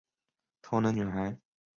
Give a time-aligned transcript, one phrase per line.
[0.63, 1.37] 超能女孩。